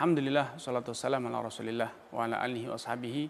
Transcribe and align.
Alhamdulillah, 0.00 0.56
salatu 0.56 0.96
wassalamu 0.96 1.28
ala 1.28 1.44
rasulillah 1.44 1.92
wa 2.16 2.24
ala 2.24 2.40
alihi 2.40 2.72
wa 2.72 2.80
ashabihi 2.80 3.28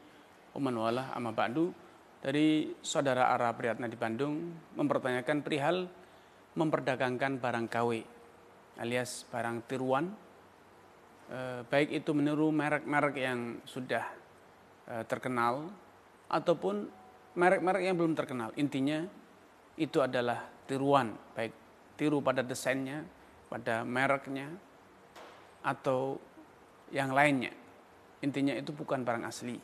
uman 0.54 0.70
wala 0.78 1.10
amma 1.18 1.34
ba'du 1.34 1.74
dari 2.22 2.70
saudara 2.78 3.34
Ara 3.34 3.50
Priyatna 3.58 3.90
di 3.90 3.98
Bandung 3.98 4.54
mempertanyakan 4.78 5.42
perihal 5.42 5.90
memperdagangkan 6.54 7.42
barang 7.42 7.66
KW 7.66 7.90
alias 8.78 9.26
barang 9.26 9.66
tiruan. 9.66 10.14
Eh, 11.34 11.66
baik 11.66 11.90
itu 11.90 12.14
meniru 12.14 12.54
merek-merek 12.54 13.18
yang 13.18 13.58
sudah 13.66 14.06
eh, 14.94 15.02
terkenal 15.10 15.74
ataupun 16.30 16.86
merek-merek 17.34 17.82
yang 17.82 17.98
belum 17.98 18.14
terkenal. 18.14 18.54
Intinya 18.54 19.02
itu 19.74 19.98
adalah 19.98 20.46
tiruan 20.70 21.18
baik 21.34 21.50
tiru 21.98 22.22
pada 22.22 22.46
desainnya 22.46 23.02
pada 23.50 23.82
mereknya 23.82 24.54
atau 25.66 26.29
yang 26.90 27.14
lainnya. 27.14 27.54
Intinya 28.20 28.52
itu 28.52 28.70
bukan 28.74 29.02
barang 29.02 29.24
asli. 29.24 29.56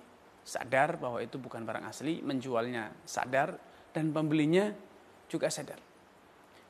Sadar 0.46 0.96
bahwa 0.96 1.18
itu 1.20 1.36
bukan 1.36 1.66
barang 1.66 1.84
asli, 1.90 2.22
menjualnya 2.22 2.94
sadar 3.02 3.58
dan 3.90 4.14
pembelinya 4.14 4.70
juga 5.26 5.50
sadar. 5.50 5.82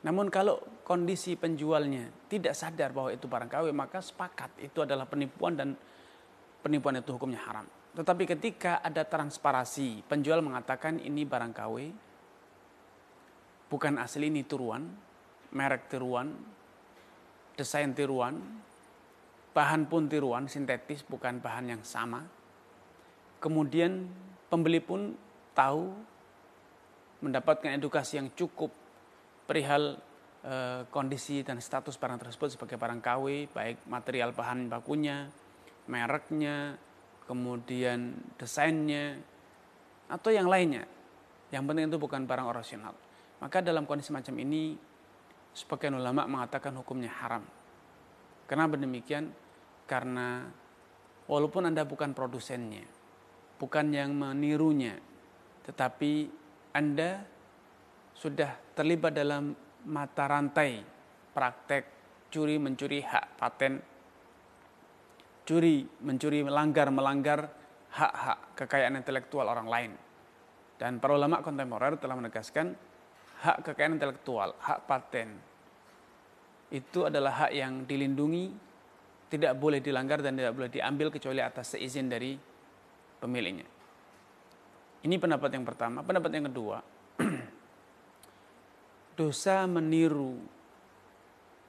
Namun 0.05 0.33
kalau 0.33 0.61
kondisi 0.87 1.35
penjualnya 1.35 2.09
tidak 2.31 2.57
sadar 2.57 2.95
bahwa 2.95 3.13
itu 3.13 3.27
barang 3.29 3.51
KW, 3.51 3.67
maka 3.75 4.01
sepakat 4.01 4.55
itu 4.63 4.81
adalah 4.85 5.05
penipuan 5.05 5.59
dan 5.59 5.69
penipuan 6.65 6.99
itu 7.01 7.11
hukumnya 7.13 7.43
haram. 7.43 7.67
Tetapi 7.97 8.25
ketika 8.29 8.85
ada 8.85 9.09
transparasi, 9.09 10.05
penjual 10.05 10.45
mengatakan 10.45 11.01
ini 11.01 11.25
barang 11.25 11.53
KW, 11.57 11.77
bukan 13.73 13.97
asli 13.99 14.29
ini 14.29 14.45
tiruan, 14.45 14.85
merek 15.57 15.89
tiruan, 15.89 16.31
desain 17.57 17.91
tiruan, 17.97 18.37
bahan 19.57 19.89
pun 19.89 20.05
tiruan 20.05 20.45
sintetis 20.53 21.01
bukan 21.01 21.41
bahan 21.41 21.73
yang 21.73 21.81
sama. 21.81 22.21
Kemudian 23.41 24.05
pembeli 24.53 24.85
pun 24.85 25.17
tahu 25.57 25.97
mendapatkan 27.25 27.73
edukasi 27.73 28.21
yang 28.21 28.29
cukup 28.37 28.69
perihal 29.49 29.97
e, 30.45 30.85
kondisi 30.93 31.41
dan 31.41 31.65
status 31.65 31.97
barang 31.97 32.21
tersebut 32.21 32.53
sebagai 32.53 32.77
barang 32.77 33.01
KW, 33.01 33.49
baik 33.49 33.89
material 33.89 34.37
bahan 34.37 34.69
bakunya, 34.69 35.33
mereknya, 35.89 36.77
kemudian 37.25 38.13
desainnya, 38.37 39.17
atau 40.13 40.29
yang 40.29 40.53
lainnya. 40.53 40.85
Yang 41.49 41.65
penting 41.65 41.85
itu 41.89 41.97
bukan 41.97 42.29
barang 42.29 42.47
original. 42.53 42.93
Maka 43.41 43.65
dalam 43.65 43.89
kondisi 43.89 44.13
macam 44.13 44.37
ini, 44.37 44.77
sebagian 45.57 45.97
ulama 45.97 46.29
mengatakan 46.29 46.77
hukumnya 46.77 47.09
haram. 47.25 47.41
Kenapa 48.45 48.77
demikian? 48.77 49.46
Karena 49.87 50.43
walaupun 51.31 51.71
Anda 51.71 51.87
bukan 51.87 52.11
produsennya, 52.11 52.83
bukan 53.57 53.95
yang 53.95 54.11
menirunya, 54.13 54.99
tetapi 55.63 56.27
Anda 56.75 57.23
sudah 58.13 58.75
terlibat 58.75 59.15
dalam 59.15 59.55
mata 59.87 60.27
rantai 60.27 60.83
praktek 61.31 61.85
curi 62.35 62.59
mencuri 62.59 62.99
hak 63.01 63.39
paten, 63.39 63.79
curi 65.47 65.87
mencuri 66.03 66.43
melanggar 66.43 66.91
melanggar 66.91 67.41
hak-hak 67.95 68.39
kekayaan 68.59 68.99
intelektual 68.99 69.47
orang 69.47 69.69
lain. 69.71 69.93
Dan 70.77 71.01
para 71.01 71.17
ulama 71.17 71.41
kontemporer 71.41 71.97
telah 71.97 72.19
menegaskan 72.19 72.75
hak 73.47 73.63
kekayaan 73.63 73.97
intelektual, 73.97 74.53
hak 74.59 74.85
paten 74.85 75.57
itu 76.75 77.07
adalah 77.07 77.47
hak 77.47 77.53
yang 77.55 77.87
dilindungi 77.87 78.51
tidak 79.27 79.59
boleh 79.59 79.83
dilanggar 79.83 80.23
dan 80.23 80.39
tidak 80.39 80.55
boleh 80.55 80.71
diambil 80.71 81.11
kecuali 81.11 81.43
atas 81.43 81.75
seizin 81.75 82.07
dari 82.07 82.39
pemiliknya. 83.19 83.67
Ini 85.03 85.15
pendapat 85.19 85.51
yang 85.55 85.67
pertama. 85.67 86.07
Pendapat 86.07 86.31
yang 86.35 86.47
kedua, 86.51 86.79
dosa 89.19 89.67
meniru, 89.67 90.39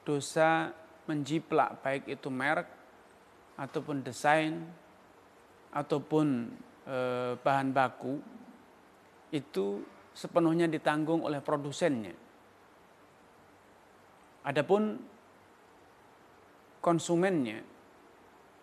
dosa 0.06 0.70
menjiplak 1.08 1.80
baik 1.80 2.04
itu 2.06 2.28
merek 2.28 2.68
ataupun 3.56 4.04
desain 4.04 4.60
ataupun 5.72 6.52
e, 6.84 6.96
bahan 7.40 7.72
baku 7.72 8.20
itu 9.32 9.82
sepenuhnya 10.12 10.68
ditanggung 10.68 11.24
oleh 11.24 11.40
produsennya. 11.40 12.12
Adapun 14.44 15.00
konsumennya, 16.88 17.60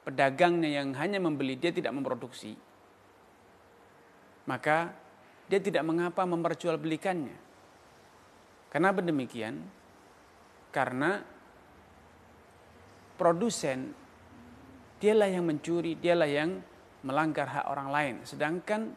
pedagangnya 0.01 0.81
yang 0.81 0.97
hanya 0.97 1.21
membeli, 1.21 1.53
dia 1.61 1.69
tidak 1.69 1.93
memproduksi, 1.93 2.57
maka 4.49 4.89
dia 5.45 5.61
tidak 5.61 5.85
mengapa 5.85 6.25
memperjualbelikannya. 6.25 7.37
Kenapa 8.73 9.05
demikian? 9.05 9.61
Karena 10.73 11.21
produsen 13.13 13.93
dialah 14.97 15.29
yang 15.29 15.45
mencuri, 15.45 15.93
dialah 16.01 16.25
yang 16.25 16.65
melanggar 17.05 17.45
hak 17.45 17.69
orang 17.69 17.89
lain. 17.93 18.15
Sedangkan 18.25 18.89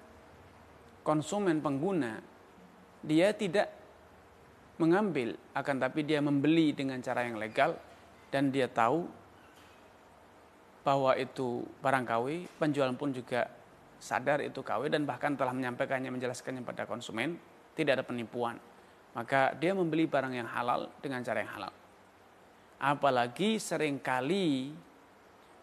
konsumen 1.05 1.61
pengguna 1.61 2.17
dia 3.05 3.37
tidak 3.37 3.69
mengambil 4.81 5.37
akan 5.53 5.77
tapi 5.79 6.01
dia 6.09 6.25
membeli 6.25 6.73
dengan 6.73 6.99
cara 7.05 7.29
yang 7.29 7.37
legal 7.37 7.77
dan 8.29 8.53
dia 8.53 8.69
tahu 8.69 9.09
bahwa 10.85 11.13
itu 11.21 11.65
barang 11.85 12.05
KW, 12.09 12.27
penjual 12.57 12.89
pun 12.97 13.13
juga 13.13 13.45
sadar 13.99 14.41
itu 14.41 14.63
KW 14.63 14.89
dan 14.89 15.05
bahkan 15.05 15.35
telah 15.35 15.53
menyampaikannya 15.53 16.09
menjelaskannya 16.09 16.65
pada 16.65 16.89
konsumen, 16.89 17.37
tidak 17.77 18.01
ada 18.01 18.05
penipuan. 18.07 18.57
Maka 19.13 19.53
dia 19.59 19.75
membeli 19.75 20.07
barang 20.07 20.33
yang 20.33 20.49
halal 20.49 20.89
dengan 21.03 21.21
cara 21.27 21.43
yang 21.43 21.53
halal. 21.53 21.73
Apalagi 22.79 23.59
sering 23.59 23.99
kali 23.99 24.71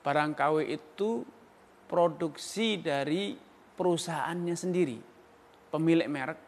barang 0.04 0.36
KW 0.36 0.56
itu 0.68 1.24
produksi 1.88 2.78
dari 2.78 3.34
perusahaannya 3.74 4.56
sendiri. 4.58 4.98
Pemilik 5.72 6.08
merek, 6.12 6.40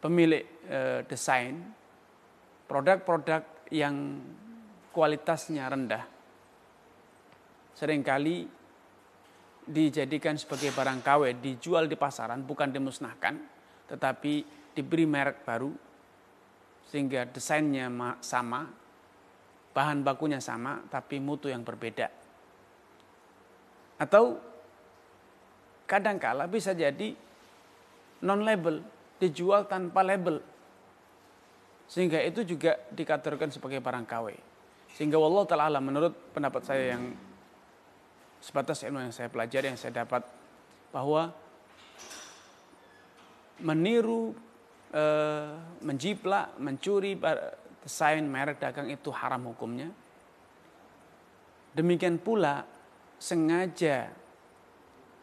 pemilik 0.00 0.44
e, 0.64 1.04
desain, 1.04 1.60
produk-produk 2.70 3.42
yang 3.74 4.22
kualitasnya 4.90 5.70
rendah. 5.70 6.04
Seringkali 7.78 8.60
dijadikan 9.70 10.34
sebagai 10.34 10.74
barang 10.74 11.00
KW 11.00 11.38
dijual 11.38 11.86
di 11.86 11.94
pasaran 11.94 12.42
bukan 12.42 12.74
dimusnahkan 12.74 13.38
tetapi 13.86 14.42
diberi 14.74 15.06
merek 15.06 15.46
baru 15.46 15.70
sehingga 16.90 17.22
desainnya 17.26 17.86
sama 18.18 18.66
bahan 19.70 20.02
bakunya 20.02 20.42
sama 20.42 20.82
tapi 20.90 21.22
mutu 21.22 21.46
yang 21.46 21.62
berbeda. 21.62 22.10
Atau 24.00 24.42
kadangkala 25.86 26.50
bisa 26.50 26.74
jadi 26.74 27.14
non 28.26 28.42
label 28.42 28.82
dijual 29.22 29.70
tanpa 29.70 30.02
label. 30.02 30.42
Sehingga 31.90 32.22
itu 32.22 32.46
juga 32.46 32.78
dikategorikan 32.94 33.50
sebagai 33.50 33.82
barang 33.82 34.06
KW 34.06 34.49
sehingga 34.94 35.16
Allah 35.18 35.44
Ta'ala 35.46 35.78
menurut 35.82 36.34
pendapat 36.34 36.62
saya 36.64 36.96
yang 36.96 37.14
sebatas 38.40 38.82
ilmu 38.84 39.04
yang 39.04 39.14
saya 39.14 39.28
pelajari, 39.28 39.72
yang 39.72 39.80
saya 39.80 40.02
dapat 40.04 40.24
bahwa 40.90 41.30
meniru, 43.60 44.32
e, 44.90 45.04
menjiplak, 45.84 46.56
mencuri 46.56 47.20
desain 47.84 48.24
merek 48.24 48.60
dagang 48.60 48.88
itu 48.88 49.12
haram 49.12 49.52
hukumnya. 49.52 49.92
Demikian 51.76 52.18
pula 52.18 52.66
sengaja 53.20 54.10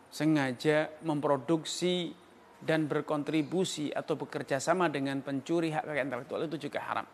sengaja 0.07 0.89
memproduksi 1.03 2.15
dan 2.57 2.89
berkontribusi 2.89 3.93
atau 3.93 4.17
bekerja 4.17 4.57
sama 4.57 4.89
dengan 4.89 5.21
pencuri 5.21 5.69
hak 5.69 5.85
kekayaan 5.85 6.09
intelektual 6.09 6.41
itu 6.49 6.57
juga 6.69 6.79
haram. 6.81 7.05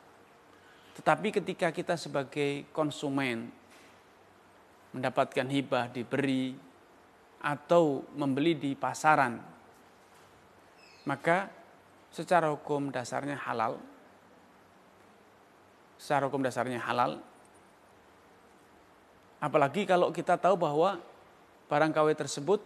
Tetapi 0.94 1.34
ketika 1.34 1.74
kita 1.74 1.98
sebagai 1.98 2.70
konsumen 2.70 3.50
mendapatkan 4.94 5.48
hibah, 5.50 5.90
diberi, 5.90 6.54
atau 7.44 8.08
membeli 8.16 8.56
di 8.56 8.72
pasaran, 8.72 9.36
maka 11.04 11.52
secara 12.08 12.48
hukum 12.54 12.88
dasarnya 12.88 13.36
halal. 13.36 13.76
Secara 16.00 16.32
hukum 16.32 16.40
dasarnya 16.40 16.80
halal. 16.80 17.20
Apalagi 19.44 19.84
kalau 19.84 20.08
kita 20.16 20.40
tahu 20.40 20.56
bahwa 20.56 21.04
barang 21.68 21.92
KW 21.92 22.10
tersebut 22.16 22.62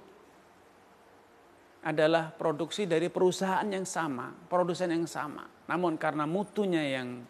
adalah 1.81 2.29
produksi 2.29 2.85
dari 2.85 3.09
perusahaan 3.09 3.65
yang 3.65 3.87
sama, 3.87 4.29
produsen 4.45 4.93
yang 4.93 5.09
sama. 5.09 5.49
Namun 5.65 5.97
karena 5.97 6.29
mutunya 6.29 7.01
yang 7.01 7.25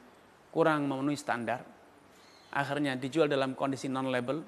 kurang 0.58 0.90
memenuhi 0.90 1.14
standar, 1.14 1.62
akhirnya 2.50 2.98
dijual 2.98 3.30
dalam 3.30 3.54
kondisi 3.54 3.86
non 3.86 4.10
label 4.10 4.42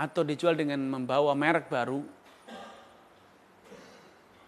atau 0.00 0.24
dijual 0.24 0.56
dengan 0.56 0.80
membawa 0.88 1.36
merek 1.36 1.68
baru 1.68 2.00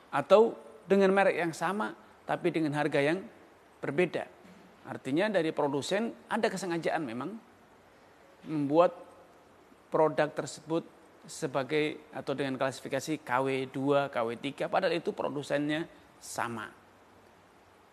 atau 0.09 0.57
dengan 0.89 1.13
merek 1.13 1.37
yang 1.37 1.53
sama 1.53 1.93
tapi 2.25 2.49
dengan 2.49 2.73
harga 2.81 2.97
yang 2.97 3.21
berbeda. 3.85 4.25
Artinya 4.89 5.29
dari 5.29 5.53
produsen 5.53 6.17
ada 6.33 6.49
kesengajaan 6.49 7.05
memang 7.05 7.37
membuat 8.49 8.97
produk 9.93 10.33
tersebut 10.33 10.89
sebagai 11.29 12.09
atau 12.09 12.33
dengan 12.33 12.57
klasifikasi 12.57 13.21
KW2, 13.21 13.77
KW3 14.09 14.49
padahal 14.73 14.97
itu 14.97 15.13
produsennya 15.13 15.85
sama. 16.25 16.84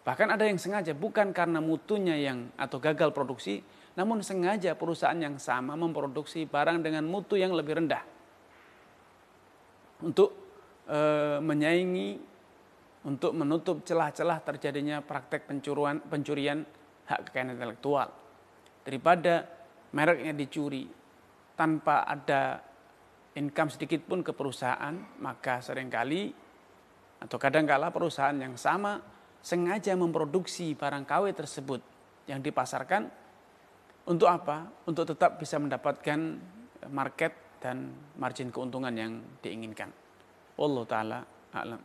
Bahkan 0.01 0.33
ada 0.33 0.50
yang 0.50 0.57
sengaja 0.57 0.98
bukan 0.98 1.30
karena 1.30 1.62
mutunya 1.62 2.18
yang 2.18 2.50
atau 2.57 2.81
gagal 2.81 3.13
produksi, 3.13 3.62
namun 3.94 4.25
sengaja 4.25 4.74
perusahaan 4.74 5.18
yang 5.18 5.38
sama 5.38 5.77
memproduksi 5.77 6.50
barang 6.50 6.81
dengan 6.81 7.06
mutu 7.06 7.38
yang 7.38 7.53
lebih 7.53 7.77
rendah. 7.77 8.01
Untuk 10.01 10.33
e, 10.89 11.00
menyaingi 11.38 12.18
untuk 13.06 13.33
menutup 13.33 13.81
celah-celah 13.86 14.42
terjadinya 14.42 15.01
praktek 15.01 15.45
pencurian 15.45 16.01
pencurian 16.01 16.65
hak 17.06 17.30
kekayaan 17.30 17.53
intelektual. 17.57 18.09
Daripada 18.81 19.45
mereknya 19.94 20.33
dicuri 20.33 20.89
tanpa 21.53 22.09
ada 22.09 22.62
income 23.38 23.69
sedikit 23.69 24.01
pun 24.09 24.25
ke 24.25 24.33
perusahaan 24.33 24.98
maka 25.21 25.62
sering 25.62 25.94
kali 25.94 26.33
atau 27.21 27.38
kadangkala 27.38 27.94
perusahaan 27.94 28.33
yang 28.33 28.57
sama 28.57 28.98
sengaja 29.41 29.97
memproduksi 29.97 30.77
barang 30.77 31.03
KW 31.05 31.33
tersebut 31.33 31.81
yang 32.29 32.39
dipasarkan 32.39 33.09
untuk 34.05 34.29
apa? 34.29 34.69
Untuk 34.85 35.09
tetap 35.09 35.38
bisa 35.38 35.57
mendapatkan 35.57 36.19
market 36.89 37.33
dan 37.61 37.93
margin 38.17 38.49
keuntungan 38.49 38.93
yang 38.93 39.21
diinginkan. 39.41 39.89
Allah 40.57 40.85
taala 40.85 41.19
alam. 41.53 41.81